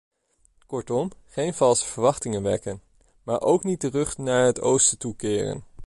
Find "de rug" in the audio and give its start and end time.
3.81-4.17